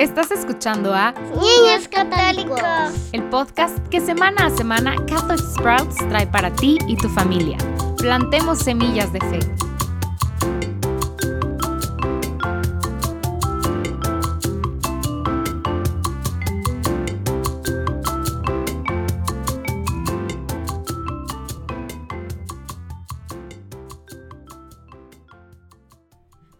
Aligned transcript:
Estás 0.00 0.30
escuchando 0.30 0.94
a 0.94 1.12
Niños 1.12 1.86
Católicos, 1.86 2.62
el 3.12 3.22
podcast 3.24 3.86
que 3.88 4.00
semana 4.00 4.46
a 4.46 4.50
semana 4.50 4.96
Catholic 5.06 5.38
Sprouts 5.38 5.98
trae 6.08 6.26
para 6.26 6.50
ti 6.54 6.78
y 6.88 6.96
tu 6.96 7.10
familia. 7.10 7.58
Plantemos 7.98 8.60
semillas 8.60 9.12
de 9.12 9.20
fe. 9.20 9.40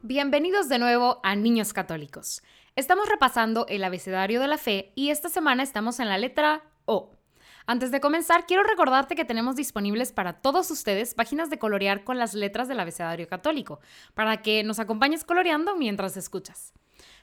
Bienvenidos 0.03 0.69
de 0.69 0.79
nuevo 0.79 1.21
a 1.23 1.35
Niños 1.37 1.73
Católicos. 1.73 2.43
Estamos 2.81 3.11
repasando 3.11 3.67
el 3.69 3.85
abecedario 3.85 4.41
de 4.41 4.49
la 4.49 4.57
fe 4.57 4.91
y 4.95 5.11
esta 5.11 5.29
semana 5.29 5.63
estamos 5.63 6.01
en 6.01 6.09
la 6.09 6.17
letra 6.17 6.63
O. 6.87 7.11
Antes 7.67 7.91
de 7.91 8.01
comenzar, 8.01 8.47
quiero 8.47 8.63
recordarte 8.63 9.15
que 9.15 9.27
tenemos 9.27 9.55
disponibles 9.55 10.13
para 10.13 10.41
todos 10.41 10.71
ustedes 10.71 11.13
páginas 11.13 11.51
de 11.51 11.59
colorear 11.59 12.05
con 12.05 12.17
las 12.17 12.33
letras 12.33 12.69
del 12.69 12.81
abecedario 12.81 13.29
católico, 13.29 13.81
para 14.15 14.41
que 14.41 14.65
nos 14.65 14.79
acompañes 14.79 15.25
coloreando 15.25 15.77
mientras 15.77 16.17
escuchas. 16.17 16.73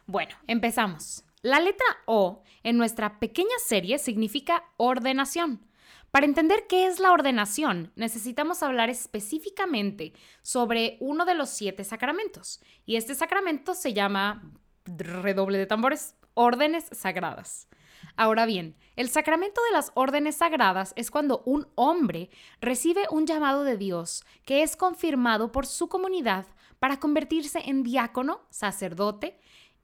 Bueno, 0.05 0.35
empezamos. 0.45 1.23
La 1.41 1.59
letra 1.59 1.87
O 2.05 2.43
en 2.61 2.77
nuestra 2.77 3.17
pequeña 3.17 3.57
serie 3.65 3.97
significa 3.97 4.63
ordenación. 4.77 5.65
Para 6.11 6.27
entender 6.27 6.65
qué 6.69 6.85
es 6.85 6.99
la 6.99 7.11
ordenación, 7.11 7.91
necesitamos 7.95 8.61
hablar 8.61 8.91
específicamente 8.91 10.13
sobre 10.43 10.97
uno 10.99 11.25
de 11.25 11.33
los 11.33 11.49
siete 11.49 11.83
sacramentos. 11.83 12.61
Y 12.85 12.97
este 12.97 13.15
sacramento 13.15 13.73
se 13.73 13.95
llama, 13.95 14.43
redoble 14.87 15.57
de 15.57 15.65
tambores, 15.65 16.15
órdenes 16.33 16.85
sagradas. 16.91 17.67
Ahora 18.15 18.45
bien, 18.45 18.75
el 18.95 19.09
sacramento 19.09 19.61
de 19.63 19.73
las 19.73 19.91
órdenes 19.95 20.37
sagradas 20.37 20.93
es 20.95 21.11
cuando 21.11 21.43
un 21.45 21.67
hombre 21.75 22.29
recibe 22.61 23.05
un 23.11 23.25
llamado 23.25 23.63
de 23.63 23.77
Dios 23.77 24.23
que 24.45 24.63
es 24.63 24.75
confirmado 24.75 25.51
por 25.51 25.65
su 25.65 25.87
comunidad 25.87 26.45
para 26.79 26.99
convertirse 26.99 27.59
en 27.65 27.83
diácono, 27.83 28.41
sacerdote 28.49 29.39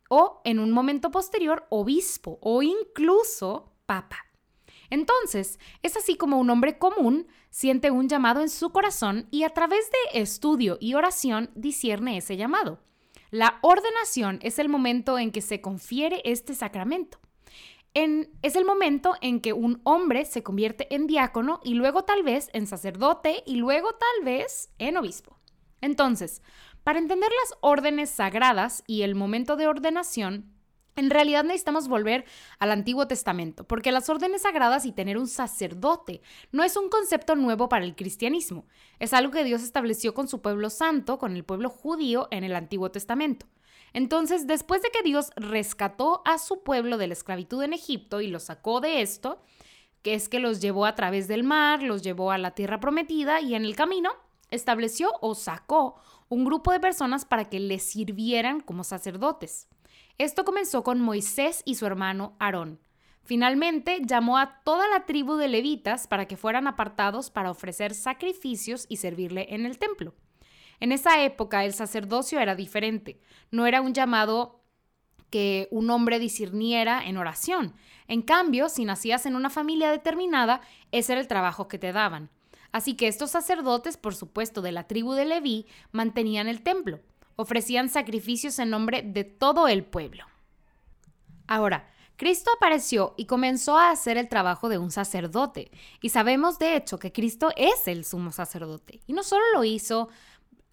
o, 0.09 0.41
en 0.43 0.59
un 0.59 0.71
momento 0.71 1.11
posterior, 1.11 1.65
obispo 1.69 2.39
o 2.41 2.61
incluso 2.61 3.73
papa. 3.85 4.17
Entonces, 4.89 5.59
es 5.81 5.97
así 5.97 6.17
como 6.17 6.39
un 6.39 6.49
hombre 6.49 6.77
común 6.77 7.27
siente 7.49 7.89
un 7.89 8.07
llamado 8.07 8.41
en 8.41 8.49
su 8.49 8.71
corazón 8.71 9.27
y 9.31 9.43
a 9.43 9.49
través 9.49 9.89
de 9.89 10.21
estudio 10.21 10.77
y 10.79 10.93
oración 10.93 11.49
discierne 11.55 12.17
ese 12.17 12.37
llamado. 12.37 12.79
La 13.33 13.57
ordenación 13.63 14.37
es 14.43 14.59
el 14.59 14.69
momento 14.69 15.17
en 15.17 15.31
que 15.31 15.41
se 15.41 15.59
confiere 15.59 16.21
este 16.23 16.53
sacramento. 16.53 17.17
es 17.95 18.55
el 18.55 18.63
momento 18.63 19.15
en 19.21 19.41
que 19.41 19.53
un 19.53 19.81
hombre 19.85 20.25
se 20.25 20.43
convierte 20.43 20.93
en 20.93 21.07
diácono 21.07 21.59
y 21.63 21.73
luego 21.73 22.03
tal 22.03 22.21
vez 22.21 22.51
en 22.53 22.67
sacerdote 22.67 23.41
y 23.47 23.55
luego 23.55 23.89
tal 23.93 24.23
vez 24.23 24.69
en 24.77 24.97
obispo. 24.97 25.39
Entonces, 25.81 26.43
para 26.83 26.99
entender 26.99 27.31
las 27.31 27.57
órdenes 27.61 28.11
sagradas 28.11 28.83
y 28.85 29.01
el 29.01 29.15
momento 29.15 29.55
de 29.55 29.65
ordenación, 29.65 30.52
en 30.95 31.09
realidad 31.09 31.43
necesitamos 31.43 31.87
volver 31.87 32.25
al 32.59 32.71
Antiguo 32.71 33.07
Testamento, 33.07 33.63
porque 33.63 33.91
las 33.91 34.09
órdenes 34.09 34.43
sagradas 34.43 34.85
y 34.85 34.91
tener 34.91 35.17
un 35.17 35.27
sacerdote 35.27 36.21
no 36.51 36.63
es 36.63 36.77
un 36.77 36.89
concepto 36.89 37.35
nuevo 37.35 37.69
para 37.69 37.85
el 37.85 37.95
cristianismo, 37.95 38.65
es 38.99 39.13
algo 39.13 39.31
que 39.31 39.43
Dios 39.43 39.63
estableció 39.63 40.13
con 40.13 40.27
su 40.27 40.41
pueblo 40.41 40.69
santo, 40.69 41.17
con 41.17 41.35
el 41.35 41.43
pueblo 41.43 41.69
judío 41.69 42.27
en 42.31 42.43
el 42.43 42.55
Antiguo 42.55 42.91
Testamento. 42.91 43.47
Entonces, 43.93 44.47
después 44.47 44.81
de 44.81 44.89
que 44.89 45.03
Dios 45.03 45.29
rescató 45.35 46.23
a 46.25 46.39
su 46.39 46.63
pueblo 46.63 46.97
de 46.97 47.07
la 47.07 47.13
esclavitud 47.13 47.61
en 47.63 47.73
Egipto 47.73 48.21
y 48.21 48.27
los 48.27 48.43
sacó 48.43 48.81
de 48.81 49.01
esto, 49.01 49.39
que 50.01 50.15
es 50.15 50.29
que 50.29 50.39
los 50.39 50.61
llevó 50.61 50.85
a 50.85 50.95
través 50.95 51.27
del 51.27 51.43
mar, 51.43 51.83
los 51.83 52.01
llevó 52.01 52.31
a 52.31 52.37
la 52.37 52.51
tierra 52.51 52.79
prometida 52.79 53.39
y 53.39 53.55
en 53.55 53.65
el 53.65 53.75
camino 53.75 54.11
estableció 54.49 55.11
o 55.21 55.35
sacó 55.35 55.95
un 56.27 56.43
grupo 56.43 56.71
de 56.71 56.79
personas 56.79 57.25
para 57.25 57.49
que 57.49 57.59
le 57.59 57.79
sirvieran 57.79 58.59
como 58.59 58.83
sacerdotes. 58.83 59.67
Esto 60.19 60.45
comenzó 60.45 60.83
con 60.83 61.01
Moisés 61.01 61.63
y 61.65 61.75
su 61.75 61.87
hermano 61.87 62.35
Aarón. 62.39 62.79
Finalmente 63.23 63.99
llamó 64.05 64.37
a 64.37 64.61
toda 64.63 64.87
la 64.87 65.05
tribu 65.05 65.35
de 65.35 65.47
levitas 65.47 66.07
para 66.07 66.27
que 66.27 66.37
fueran 66.37 66.67
apartados 66.67 67.31
para 67.31 67.49
ofrecer 67.49 67.95
sacrificios 67.95 68.85
y 68.89 68.97
servirle 68.97 69.47
en 69.49 69.65
el 69.65 69.79
templo. 69.79 70.13
En 70.79 70.91
esa 70.91 71.23
época 71.23 71.65
el 71.65 71.73
sacerdocio 71.73 72.39
era 72.39 72.55
diferente, 72.55 73.19
no 73.49 73.65
era 73.65 73.81
un 73.81 73.93
llamado 73.93 74.61
que 75.31 75.67
un 75.71 75.89
hombre 75.89 76.19
discerniera 76.19 77.03
en 77.03 77.17
oración. 77.17 77.73
En 78.07 78.21
cambio, 78.21 78.69
si 78.69 78.85
nacías 78.85 79.25
en 79.25 79.35
una 79.35 79.49
familia 79.49 79.89
determinada, 79.89 80.61
ese 80.91 81.13
era 81.13 81.21
el 81.21 81.27
trabajo 81.27 81.67
que 81.67 81.79
te 81.79 81.91
daban. 81.91 82.29
Así 82.71 82.95
que 82.95 83.07
estos 83.07 83.31
sacerdotes, 83.31 83.97
por 83.97 84.13
supuesto, 84.13 84.61
de 84.61 84.73
la 84.73 84.85
tribu 84.85 85.13
de 85.13 85.25
Leví, 85.25 85.65
mantenían 85.91 86.47
el 86.47 86.61
templo 86.61 86.99
ofrecían 87.35 87.89
sacrificios 87.89 88.59
en 88.59 88.69
nombre 88.69 89.01
de 89.01 89.23
todo 89.23 89.67
el 89.67 89.83
pueblo. 89.83 90.25
Ahora, 91.47 91.89
Cristo 92.15 92.51
apareció 92.55 93.15
y 93.17 93.25
comenzó 93.25 93.77
a 93.77 93.89
hacer 93.89 94.17
el 94.17 94.29
trabajo 94.29 94.69
de 94.69 94.77
un 94.77 94.91
sacerdote. 94.91 95.71
Y 96.01 96.09
sabemos 96.09 96.59
de 96.59 96.75
hecho 96.75 96.99
que 96.99 97.11
Cristo 97.11 97.51
es 97.55 97.87
el 97.87 98.05
sumo 98.05 98.31
sacerdote. 98.31 99.01
Y 99.07 99.13
no 99.13 99.23
solo 99.23 99.43
lo 99.53 99.63
hizo, 99.63 100.09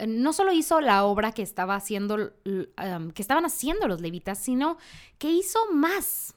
no 0.07 0.33
solo 0.33 0.53
hizo 0.53 0.81
la 0.81 1.03
obra 1.03 1.31
que, 1.31 1.41
estaba 1.41 1.75
haciendo, 1.75 2.33
que 2.45 3.21
estaban 3.21 3.45
haciendo 3.45 3.87
los 3.87 4.01
levitas, 4.01 4.37
sino 4.37 4.77
que 5.17 5.31
hizo 5.31 5.59
más 5.73 6.35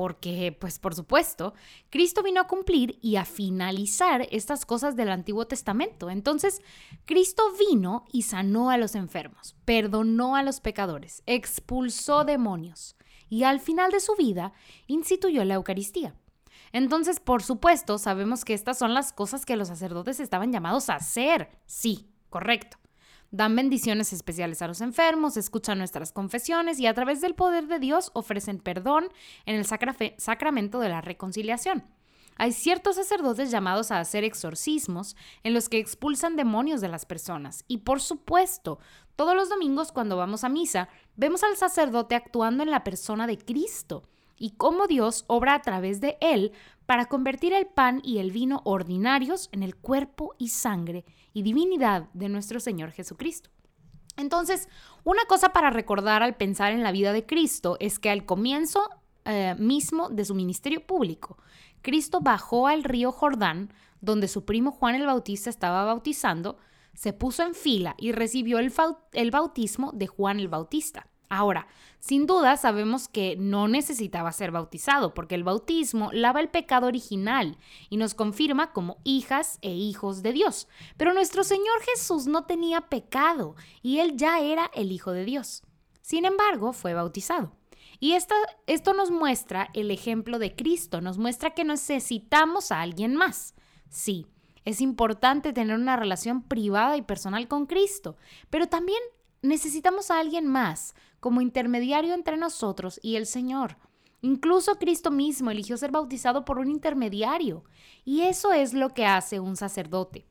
porque, 0.00 0.56
pues 0.58 0.78
por 0.78 0.94
supuesto, 0.94 1.52
Cristo 1.90 2.22
vino 2.22 2.40
a 2.40 2.46
cumplir 2.46 2.98
y 3.02 3.16
a 3.16 3.26
finalizar 3.26 4.26
estas 4.30 4.64
cosas 4.64 4.96
del 4.96 5.10
Antiguo 5.10 5.46
Testamento. 5.46 6.08
Entonces, 6.08 6.62
Cristo 7.04 7.42
vino 7.58 8.06
y 8.10 8.22
sanó 8.22 8.70
a 8.70 8.78
los 8.78 8.94
enfermos, 8.94 9.56
perdonó 9.66 10.36
a 10.36 10.42
los 10.42 10.60
pecadores, 10.60 11.22
expulsó 11.26 12.24
demonios 12.24 12.96
y 13.28 13.42
al 13.42 13.60
final 13.60 13.90
de 13.90 14.00
su 14.00 14.16
vida 14.16 14.54
instituyó 14.86 15.44
la 15.44 15.56
Eucaristía. 15.56 16.14
Entonces, 16.72 17.20
por 17.20 17.42
supuesto, 17.42 17.98
sabemos 17.98 18.46
que 18.46 18.54
estas 18.54 18.78
son 18.78 18.94
las 18.94 19.12
cosas 19.12 19.44
que 19.44 19.56
los 19.56 19.68
sacerdotes 19.68 20.18
estaban 20.18 20.50
llamados 20.50 20.88
a 20.88 20.94
hacer. 20.94 21.50
Sí, 21.66 22.08
correcto 22.30 22.79
dan 23.30 23.54
bendiciones 23.54 24.12
especiales 24.12 24.62
a 24.62 24.68
los 24.68 24.80
enfermos, 24.80 25.36
escuchan 25.36 25.78
nuestras 25.78 26.12
confesiones 26.12 26.78
y 26.80 26.86
a 26.86 26.94
través 26.94 27.20
del 27.20 27.34
poder 27.34 27.66
de 27.66 27.78
Dios 27.78 28.10
ofrecen 28.14 28.58
perdón 28.58 29.08
en 29.46 29.56
el 29.56 29.64
sacramento 29.64 30.80
de 30.80 30.88
la 30.88 31.00
reconciliación. 31.00 31.84
Hay 32.36 32.52
ciertos 32.52 32.96
sacerdotes 32.96 33.50
llamados 33.50 33.90
a 33.90 34.00
hacer 34.00 34.24
exorcismos 34.24 35.14
en 35.42 35.52
los 35.52 35.68
que 35.68 35.78
expulsan 35.78 36.36
demonios 36.36 36.80
de 36.80 36.88
las 36.88 37.04
personas. 37.04 37.64
Y 37.68 37.78
por 37.78 38.00
supuesto, 38.00 38.78
todos 39.14 39.36
los 39.36 39.50
domingos 39.50 39.92
cuando 39.92 40.16
vamos 40.16 40.42
a 40.42 40.48
misa, 40.48 40.88
vemos 41.16 41.42
al 41.42 41.58
sacerdote 41.58 42.14
actuando 42.14 42.62
en 42.62 42.70
la 42.70 42.82
persona 42.82 43.26
de 43.26 43.36
Cristo 43.36 44.04
y 44.38 44.52
cómo 44.52 44.86
Dios 44.86 45.24
obra 45.26 45.54
a 45.54 45.60
través 45.60 46.00
de 46.00 46.16
él 46.22 46.52
para 46.90 47.06
convertir 47.06 47.52
el 47.52 47.68
pan 47.68 48.00
y 48.02 48.18
el 48.18 48.32
vino 48.32 48.62
ordinarios 48.64 49.48
en 49.52 49.62
el 49.62 49.76
cuerpo 49.76 50.34
y 50.38 50.48
sangre 50.48 51.04
y 51.32 51.42
divinidad 51.42 52.08
de 52.14 52.28
nuestro 52.28 52.58
Señor 52.58 52.90
Jesucristo. 52.90 53.48
Entonces, 54.16 54.68
una 55.04 55.24
cosa 55.26 55.50
para 55.50 55.70
recordar 55.70 56.24
al 56.24 56.34
pensar 56.34 56.72
en 56.72 56.82
la 56.82 56.90
vida 56.90 57.12
de 57.12 57.24
Cristo 57.24 57.76
es 57.78 58.00
que 58.00 58.10
al 58.10 58.26
comienzo 58.26 58.90
eh, 59.24 59.54
mismo 59.56 60.08
de 60.08 60.24
su 60.24 60.34
ministerio 60.34 60.84
público, 60.84 61.38
Cristo 61.80 62.22
bajó 62.22 62.66
al 62.66 62.82
río 62.82 63.12
Jordán, 63.12 63.72
donde 64.00 64.26
su 64.26 64.44
primo 64.44 64.72
Juan 64.72 64.96
el 64.96 65.06
Bautista 65.06 65.48
estaba 65.48 65.84
bautizando, 65.84 66.58
se 66.92 67.12
puso 67.12 67.44
en 67.44 67.54
fila 67.54 67.94
y 67.98 68.10
recibió 68.10 68.58
el, 68.58 68.72
el 69.12 69.30
bautismo 69.30 69.92
de 69.92 70.08
Juan 70.08 70.40
el 70.40 70.48
Bautista. 70.48 71.06
Ahora, 71.30 71.68
sin 72.00 72.26
duda 72.26 72.56
sabemos 72.56 73.06
que 73.06 73.36
no 73.36 73.68
necesitaba 73.68 74.32
ser 74.32 74.50
bautizado, 74.50 75.14
porque 75.14 75.36
el 75.36 75.44
bautismo 75.44 76.10
lava 76.12 76.40
el 76.40 76.48
pecado 76.48 76.88
original 76.88 77.56
y 77.88 77.98
nos 77.98 78.14
confirma 78.14 78.72
como 78.72 78.98
hijas 79.04 79.60
e 79.62 79.70
hijos 79.70 80.22
de 80.22 80.32
Dios. 80.32 80.66
Pero 80.96 81.14
nuestro 81.14 81.44
Señor 81.44 81.80
Jesús 81.94 82.26
no 82.26 82.46
tenía 82.46 82.80
pecado 82.82 83.54
y 83.80 84.00
él 84.00 84.16
ya 84.16 84.40
era 84.40 84.72
el 84.74 84.90
Hijo 84.90 85.12
de 85.12 85.24
Dios. 85.24 85.62
Sin 86.00 86.24
embargo, 86.24 86.72
fue 86.72 86.94
bautizado. 86.94 87.52
Y 88.00 88.14
esto, 88.14 88.34
esto 88.66 88.92
nos 88.92 89.12
muestra 89.12 89.68
el 89.72 89.92
ejemplo 89.92 90.40
de 90.40 90.56
Cristo, 90.56 91.00
nos 91.00 91.16
muestra 91.16 91.50
que 91.50 91.62
necesitamos 91.62 92.72
a 92.72 92.80
alguien 92.80 93.14
más. 93.14 93.54
Sí, 93.88 94.26
es 94.64 94.80
importante 94.80 95.52
tener 95.52 95.76
una 95.76 95.96
relación 95.96 96.42
privada 96.42 96.96
y 96.96 97.02
personal 97.02 97.46
con 97.46 97.66
Cristo, 97.66 98.16
pero 98.48 98.68
también 98.68 99.00
necesitamos 99.42 100.10
a 100.10 100.18
alguien 100.18 100.46
más 100.46 100.94
como 101.20 101.40
intermediario 101.40 102.14
entre 102.14 102.36
nosotros 102.36 102.98
y 103.02 103.16
el 103.16 103.26
Señor. 103.26 103.76
Incluso 104.22 104.78
Cristo 104.78 105.10
mismo 105.10 105.50
eligió 105.50 105.76
ser 105.76 105.90
bautizado 105.90 106.44
por 106.44 106.58
un 106.58 106.70
intermediario, 106.70 107.64
y 108.04 108.22
eso 108.22 108.52
es 108.52 108.74
lo 108.74 108.90
que 108.90 109.06
hace 109.06 109.40
un 109.40 109.56
sacerdote. 109.56 110.26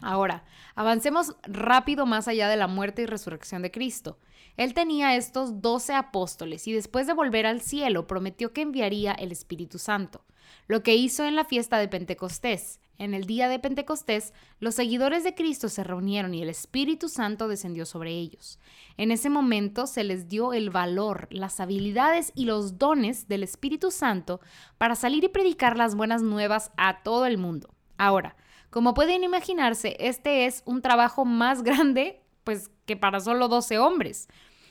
Ahora, 0.00 0.44
avancemos 0.74 1.36
rápido 1.44 2.06
más 2.06 2.28
allá 2.28 2.48
de 2.48 2.56
la 2.56 2.66
muerte 2.66 3.02
y 3.02 3.06
resurrección 3.06 3.62
de 3.62 3.70
Cristo. 3.70 4.18
Él 4.56 4.72
tenía 4.74 5.16
estos 5.16 5.60
doce 5.60 5.94
apóstoles 5.94 6.66
y 6.66 6.72
después 6.72 7.06
de 7.06 7.12
volver 7.12 7.46
al 7.46 7.60
cielo 7.60 8.06
prometió 8.06 8.52
que 8.52 8.62
enviaría 8.62 9.12
el 9.12 9.32
Espíritu 9.32 9.78
Santo, 9.78 10.24
lo 10.66 10.82
que 10.82 10.94
hizo 10.94 11.24
en 11.24 11.36
la 11.36 11.44
fiesta 11.44 11.78
de 11.78 11.88
Pentecostés. 11.88 12.80
En 12.98 13.12
el 13.12 13.26
día 13.26 13.50
de 13.50 13.58
Pentecostés, 13.58 14.32
los 14.58 14.74
seguidores 14.74 15.22
de 15.22 15.34
Cristo 15.34 15.68
se 15.68 15.84
reunieron 15.84 16.32
y 16.32 16.40
el 16.40 16.48
Espíritu 16.48 17.10
Santo 17.10 17.46
descendió 17.46 17.84
sobre 17.84 18.12
ellos. 18.12 18.58
En 18.96 19.10
ese 19.10 19.28
momento 19.28 19.86
se 19.86 20.02
les 20.02 20.28
dio 20.28 20.54
el 20.54 20.70
valor, 20.70 21.28
las 21.30 21.60
habilidades 21.60 22.32
y 22.34 22.46
los 22.46 22.78
dones 22.78 23.28
del 23.28 23.42
Espíritu 23.42 23.90
Santo 23.90 24.40
para 24.78 24.94
salir 24.94 25.24
y 25.24 25.28
predicar 25.28 25.76
las 25.76 25.94
buenas 25.94 26.22
nuevas 26.22 26.70
a 26.78 27.02
todo 27.02 27.26
el 27.26 27.36
mundo. 27.36 27.74
Ahora, 27.98 28.36
como 28.70 28.94
pueden 28.94 29.24
imaginarse, 29.24 29.96
este 30.00 30.46
es 30.46 30.62
un 30.66 30.82
trabajo 30.82 31.24
más 31.24 31.62
grande 31.64 32.22
pues 32.44 32.70
que 32.86 32.96
para 32.96 33.18
solo 33.20 33.48
12 33.48 33.78
hombres. 33.78 34.28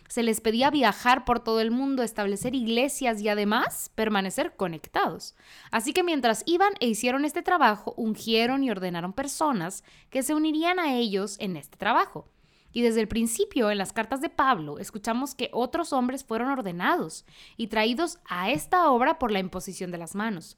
Se 0.07 0.23
les 0.23 0.39
pedía 0.39 0.69
viajar 0.69 1.25
por 1.25 1.39
todo 1.39 1.59
el 1.59 1.71
mundo, 1.71 2.03
establecer 2.03 2.55
iglesias 2.55 3.21
y 3.21 3.27
además 3.27 3.91
permanecer 3.95 4.55
conectados. 4.55 5.35
Así 5.71 5.91
que 5.91 6.03
mientras 6.03 6.43
iban 6.45 6.73
e 6.79 6.87
hicieron 6.87 7.25
este 7.25 7.41
trabajo, 7.41 7.93
ungieron 7.97 8.63
y 8.63 8.69
ordenaron 8.69 9.13
personas 9.13 9.83
que 10.09 10.23
se 10.23 10.35
unirían 10.35 10.79
a 10.79 10.93
ellos 10.93 11.37
en 11.39 11.57
este 11.57 11.77
trabajo. 11.77 12.29
Y 12.71 12.81
desde 12.81 13.01
el 13.01 13.07
principio, 13.07 13.71
en 13.71 13.77
las 13.77 13.93
cartas 13.93 14.21
de 14.21 14.29
Pablo, 14.29 14.79
escuchamos 14.79 15.33
que 15.33 15.49
otros 15.53 15.91
hombres 15.91 16.23
fueron 16.23 16.49
ordenados 16.49 17.25
y 17.57 17.67
traídos 17.67 18.19
a 18.25 18.51
esta 18.51 18.89
obra 18.91 19.17
por 19.17 19.31
la 19.31 19.39
imposición 19.39 19.91
de 19.91 19.97
las 19.97 20.13
manos. 20.13 20.57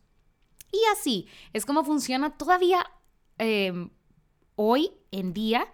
Y 0.72 0.80
así 0.92 1.28
es 1.54 1.66
como 1.66 1.84
funciona 1.84 2.38
todavía 2.38 2.86
Em, 3.38 3.90
hoy 4.56 4.92
en 5.12 5.34
día 5.34 5.68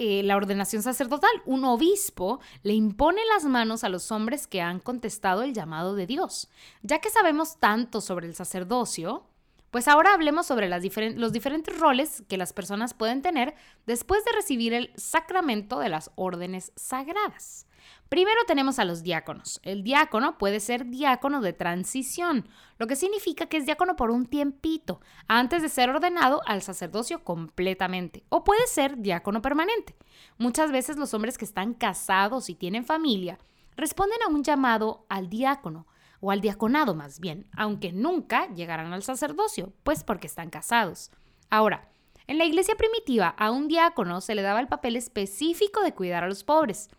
eh, 0.00 0.22
la 0.22 0.36
ordenación 0.36 0.80
sacerdotal. 0.80 1.30
Un 1.44 1.64
obispo 1.64 2.38
le 2.62 2.72
impone 2.72 3.20
las 3.34 3.44
manos 3.44 3.82
a 3.82 3.88
los 3.88 4.12
hombres 4.12 4.46
que 4.46 4.60
han 4.60 4.78
contestado 4.78 5.42
el 5.42 5.54
llamado 5.54 5.96
de 5.96 6.06
Dios. 6.06 6.48
Ya 6.82 7.00
que 7.00 7.10
sabemos 7.10 7.58
tanto 7.58 8.00
sobre 8.00 8.28
el 8.28 8.36
sacerdocio, 8.36 9.26
pues 9.72 9.88
ahora 9.88 10.14
hablemos 10.14 10.46
sobre 10.46 10.68
los 10.68 11.32
diferentes 11.32 11.78
roles 11.80 12.22
que 12.28 12.36
las 12.36 12.52
personas 12.52 12.94
pueden 12.94 13.22
tener 13.22 13.56
después 13.86 14.24
de 14.24 14.30
recibir 14.36 14.72
el 14.72 14.92
sacramento 14.94 15.80
de 15.80 15.88
las 15.88 16.12
órdenes 16.14 16.70
sagradas. 16.76 17.66
Primero 18.08 18.40
tenemos 18.46 18.78
a 18.78 18.84
los 18.84 19.02
diáconos. 19.02 19.60
El 19.62 19.82
diácono 19.82 20.38
puede 20.38 20.60
ser 20.60 20.86
diácono 20.86 21.40
de 21.40 21.52
transición, 21.52 22.48
lo 22.78 22.86
que 22.86 22.96
significa 22.96 23.46
que 23.46 23.58
es 23.58 23.66
diácono 23.66 23.96
por 23.96 24.10
un 24.10 24.26
tiempito, 24.26 25.00
antes 25.26 25.60
de 25.60 25.68
ser 25.68 25.90
ordenado 25.90 26.40
al 26.46 26.62
sacerdocio 26.62 27.22
completamente, 27.22 28.24
o 28.30 28.44
puede 28.44 28.66
ser 28.66 28.98
diácono 28.98 29.42
permanente. 29.42 29.94
Muchas 30.38 30.72
veces 30.72 30.96
los 30.96 31.12
hombres 31.12 31.36
que 31.36 31.44
están 31.44 31.74
casados 31.74 32.48
y 32.48 32.54
tienen 32.54 32.84
familia 32.84 33.38
responden 33.76 34.22
a 34.26 34.30
un 34.30 34.42
llamado 34.42 35.04
al 35.08 35.28
diácono, 35.28 35.86
o 36.20 36.30
al 36.30 36.40
diaconado 36.40 36.94
más 36.94 37.20
bien, 37.20 37.46
aunque 37.56 37.92
nunca 37.92 38.48
llegarán 38.54 38.92
al 38.92 39.02
sacerdocio, 39.02 39.72
pues 39.82 40.02
porque 40.02 40.26
están 40.26 40.50
casados. 40.50 41.10
Ahora, 41.50 41.88
en 42.26 42.38
la 42.38 42.44
iglesia 42.44 42.74
primitiva 42.76 43.28
a 43.28 43.50
un 43.50 43.68
diácono 43.68 44.20
se 44.20 44.34
le 44.34 44.42
daba 44.42 44.60
el 44.60 44.68
papel 44.68 44.96
específico 44.96 45.82
de 45.82 45.94
cuidar 45.94 46.24
a 46.24 46.28
los 46.28 46.44
pobres. 46.44 46.90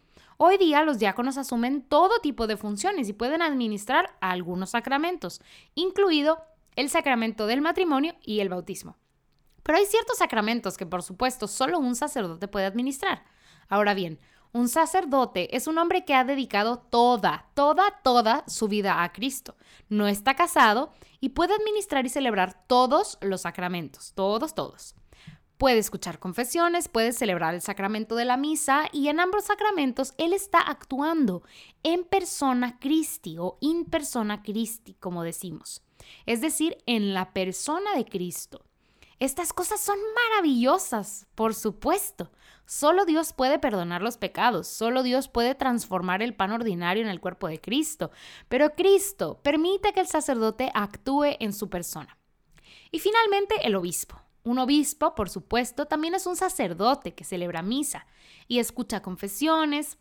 Hoy 0.42 0.58
día 0.58 0.84
los 0.84 1.00
diáconos 1.00 1.38
asumen 1.38 1.82
todo 1.82 2.22
tipo 2.22 2.48
de 2.48 2.56
funciones 2.56 3.10
y 3.10 3.14
pueden 3.14 3.42
administrar 3.42 4.16
algunos 4.22 4.70
sacramentos, 4.70 5.42
incluido 5.76 6.42
el 6.78 6.90
sacramento 6.90 7.46
del 7.46 7.60
matrimonio 7.60 8.16
y 8.24 8.40
el 8.40 8.48
bautismo. 8.48 8.96
Pero 9.64 9.78
hay 9.78 9.86
ciertos 9.86 10.20
sacramentos 10.20 10.78
que 10.78 10.86
por 10.86 11.04
supuesto 11.04 11.50
solo 11.50 11.78
un 11.78 11.94
sacerdote 11.94 12.48
puede 12.48 12.68
administrar. 12.68 13.26
Ahora 13.68 13.94
bien, 13.94 14.18
un 14.54 14.70
sacerdote 14.70 15.58
es 15.58 15.68
un 15.68 15.78
hombre 15.78 16.06
que 16.06 16.14
ha 16.14 16.24
dedicado 16.24 16.78
toda, 16.90 17.50
toda, 17.54 18.00
toda 18.02 18.46
su 18.48 18.70
vida 18.70 19.04
a 19.04 19.12
Cristo. 19.12 19.58
No 19.90 20.08
está 20.08 20.38
casado 20.38 20.94
y 21.20 21.30
puede 21.30 21.54
administrar 21.54 22.06
y 22.06 22.10
celebrar 22.10 22.66
todos 22.66 23.18
los 23.20 23.42
sacramentos, 23.42 24.14
todos, 24.16 24.56
todos. 24.56 24.96
Puede 25.60 25.80
escuchar 25.80 26.20
confesiones, 26.20 26.88
puede 26.88 27.12
celebrar 27.12 27.54
el 27.54 27.62
sacramento 27.62 28.16
de 28.16 28.24
la 28.24 28.38
misa 28.38 28.88
y 28.94 29.10
en 29.10 29.20
ambos 29.20 29.44
sacramentos 29.44 30.14
él 30.18 30.32
está 30.32 30.60
actuando 30.62 31.44
en 31.84 32.06
persona 32.06 32.80
Christi 32.80 33.36
o 33.38 33.58
in 33.60 33.84
persona 33.84 34.42
Christi, 34.42 34.94
como 34.94 35.22
decimos. 35.22 35.84
Es 36.26 36.40
decir, 36.40 36.78
en 36.86 37.14
la 37.14 37.34
persona 37.34 37.94
de 37.94 38.06
Cristo. 38.06 38.64
Estas 39.20 39.52
cosas 39.52 39.82
son 39.82 40.00
maravillosas, 40.30 41.28
por 41.36 41.54
supuesto. 41.54 42.32
Solo 42.66 43.04
Dios 43.04 43.34
puede 43.34 43.60
perdonar 43.60 44.02
los 44.02 44.16
pecados, 44.16 44.66
solo 44.66 45.04
Dios 45.04 45.28
puede 45.28 45.56
transformar 45.56 46.22
el 46.22 46.34
pan 46.34 46.54
ordinario 46.54 47.04
en 47.04 47.10
el 47.10 47.20
cuerpo 47.20 47.50
de 47.50 47.60
Cristo, 47.60 48.12
pero 48.48 48.76
Cristo 48.76 49.42
permite 49.44 49.92
que 49.92 50.00
el 50.00 50.08
sacerdote 50.08 50.72
actúe 50.74 51.36
en 51.42 51.52
su 51.52 51.70
persona. 51.70 52.18
Y 52.92 53.00
finalmente 53.00 53.68
el 53.68 53.76
obispo. 53.76 54.22
Un 54.44 54.60
obispo, 54.60 55.16
por 55.16 55.30
supuesto, 55.30 55.86
también 55.86 56.16
es 56.16 56.26
un 56.26 56.36
sacerdote 56.36 57.14
que 57.14 57.24
celebra 57.24 57.62
misa 57.62 58.08
y 58.48 58.60
escucha 58.60 59.02
confesiones, 59.02 59.98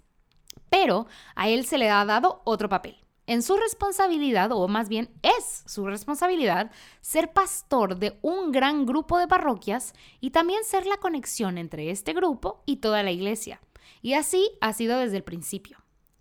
pero 0.71 1.07
a 1.35 1.49
él 1.49 1.67
se 1.67 1.79
le 1.79 1.91
ha 1.91 2.05
dado 2.05 2.43
otro 2.45 2.69
papel. 2.69 2.97
En 3.27 3.43
su 3.43 3.57
responsabilidad, 3.59 4.53
o 4.53 4.69
más 4.69 4.89
bien 4.89 5.11
es 5.23 5.63
su 5.67 5.87
responsabilidad, 5.87 6.71
ser 7.03 7.33
pastor 7.33 7.99
de 7.99 8.19
un 8.23 8.53
gran 8.53 8.87
grupo 8.87 9.19
de 9.19 9.29
parroquias 9.29 9.93
y 10.21 10.31
también 10.31 10.65
ser 10.65 10.87
la 10.87 10.97
conexión 10.97 11.59
entre 11.59 11.91
este 11.91 12.15
grupo 12.15 12.63
y 12.65 12.77
toda 12.77 13.03
la 13.03 13.11
iglesia. 13.11 13.61
Y 14.01 14.15
así 14.15 14.51
ha 14.63 14.73
sido 14.73 14.99
desde 14.99 15.19
el 15.19 15.25
principio. 15.25 15.79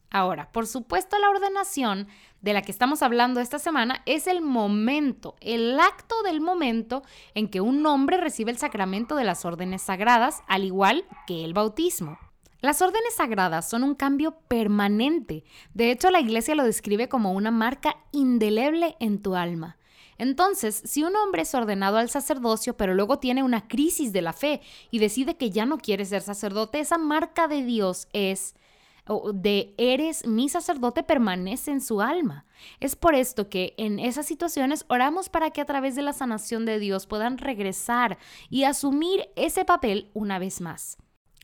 Ahora, 0.09 0.51
por 0.51 0.67
supuesto, 0.67 1.17
la 1.19 1.29
ordenación 1.29 2.07
de 2.41 2.53
la 2.53 2.61
que 2.61 2.71
estamos 2.71 3.01
hablando 3.01 3.39
esta 3.39 3.59
semana 3.59 4.03
es 4.05 4.27
el 4.27 4.41
momento, 4.41 5.35
el 5.41 5.79
acto 5.79 6.21
del 6.23 6.39
momento 6.39 7.03
en 7.33 7.49
que 7.49 7.61
un 7.61 7.85
hombre 7.85 8.17
recibe 8.17 8.51
el 8.51 8.57
sacramento 8.57 9.15
de 9.15 9.25
las 9.25 9.43
órdenes 9.43 9.81
sagradas, 9.81 10.41
al 10.47 10.63
igual 10.63 11.05
que 11.25 11.43
el 11.43 11.53
bautismo. 11.53 12.17
Las 12.61 12.81
órdenes 12.81 13.15
sagradas 13.15 13.69
son 13.69 13.83
un 13.83 13.95
cambio 13.95 14.39
permanente. 14.47 15.43
De 15.73 15.91
hecho, 15.91 16.09
la 16.09 16.21
iglesia 16.21 16.55
lo 16.55 16.63
describe 16.63 17.07
como 17.07 17.33
una 17.33 17.51
marca 17.51 17.97
indeleble 18.11 18.95
en 18.99 19.21
tu 19.21 19.35
alma. 19.35 19.77
Entonces, 20.17 20.81
si 20.83 21.03
un 21.03 21.15
hombre 21.15 21.43
es 21.43 21.53
ordenado 21.53 21.97
al 21.97 22.09
sacerdocio, 22.09 22.75
pero 22.75 22.95
luego 22.95 23.19
tiene 23.19 23.43
una 23.43 23.67
crisis 23.67 24.11
de 24.11 24.23
la 24.23 24.33
fe 24.33 24.61
y 24.89 24.97
decide 24.97 25.37
que 25.37 25.51
ya 25.51 25.67
no 25.67 25.77
quiere 25.77 26.05
ser 26.05 26.23
sacerdote, 26.23 26.79
esa 26.79 26.97
marca 26.97 27.47
de 27.47 27.63
Dios 27.63 28.07
es 28.13 28.55
de 29.33 29.73
eres 29.77 30.25
mi 30.25 30.49
sacerdote 30.49 31.03
permanece 31.03 31.71
en 31.71 31.81
su 31.81 32.01
alma. 32.01 32.45
Es 32.79 32.95
por 32.95 33.15
esto 33.15 33.49
que 33.49 33.73
en 33.77 33.99
esas 33.99 34.25
situaciones 34.25 34.85
oramos 34.89 35.29
para 35.29 35.51
que 35.51 35.61
a 35.61 35.65
través 35.65 35.95
de 35.95 36.01
la 36.01 36.13
sanación 36.13 36.65
de 36.65 36.79
Dios 36.79 37.07
puedan 37.07 37.37
regresar 37.37 38.17
y 38.49 38.63
asumir 38.63 39.29
ese 39.35 39.65
papel 39.65 40.09
una 40.13 40.39
vez 40.39 40.61
más. 40.61 40.97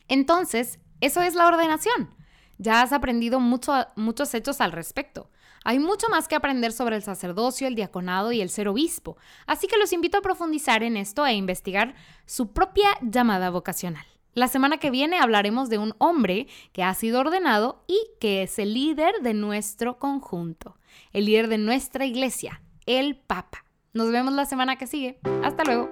Entonces, 0.08 0.78
eso 1.00 1.22
es 1.22 1.34
la 1.34 1.46
ordenación. 1.46 2.14
Ya 2.58 2.82
has 2.82 2.92
aprendido 2.92 3.40
muchos 3.40 4.34
hechos 4.34 4.60
al 4.60 4.72
respecto. 4.72 5.30
Hay 5.64 5.78
mucho 5.78 6.08
más 6.10 6.28
que 6.28 6.34
aprender 6.34 6.72
sobre 6.72 6.96
el 6.96 7.02
sacerdocio, 7.02 7.66
el 7.66 7.74
diaconado 7.74 8.32
y 8.32 8.42
el 8.42 8.50
ser 8.50 8.68
obispo, 8.68 9.16
así 9.46 9.66
que 9.66 9.78
los 9.78 9.94
invito 9.94 10.18
a 10.18 10.22
profundizar 10.22 10.82
en 10.82 10.98
esto 10.98 11.24
e 11.24 11.32
investigar 11.32 11.94
su 12.26 12.52
propia 12.52 12.88
llamada 13.00 13.48
vocacional. 13.48 14.04
La 14.34 14.48
semana 14.48 14.78
que 14.78 14.90
viene 14.90 15.18
hablaremos 15.18 15.68
de 15.68 15.78
un 15.78 15.94
hombre 15.98 16.48
que 16.72 16.82
ha 16.82 16.92
sido 16.94 17.20
ordenado 17.20 17.84
y 17.86 17.98
que 18.20 18.42
es 18.42 18.58
el 18.58 18.74
líder 18.74 19.14
de 19.22 19.32
nuestro 19.32 19.98
conjunto, 19.98 20.76
el 21.12 21.26
líder 21.26 21.46
de 21.46 21.58
nuestra 21.58 22.04
iglesia, 22.04 22.60
el 22.84 23.14
Papa. 23.14 23.64
Nos 23.92 24.10
vemos 24.10 24.34
la 24.34 24.44
semana 24.44 24.76
que 24.76 24.88
sigue. 24.88 25.20
Hasta 25.44 25.62
luego. 25.62 25.88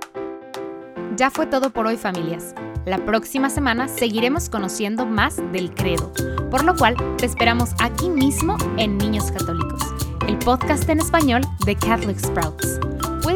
Ya 1.16 1.30
fue 1.30 1.46
todo 1.46 1.70
por 1.70 1.86
hoy 1.86 1.96
familias. 1.96 2.52
La 2.84 3.04
próxima 3.04 3.48
semana 3.48 3.86
seguiremos 3.86 4.50
conociendo 4.50 5.06
más 5.06 5.36
del 5.52 5.72
credo, 5.72 6.12
por 6.50 6.64
lo 6.64 6.74
cual 6.74 6.96
te 7.18 7.26
esperamos 7.26 7.70
aquí 7.78 8.10
mismo 8.10 8.56
en 8.76 8.98
Niños 8.98 9.30
Católicos, 9.30 9.82
el 10.26 10.36
podcast 10.38 10.88
en 10.88 10.98
español 10.98 11.42
de 11.64 11.76
Catholic 11.76 12.18
Sprouts 12.18 12.80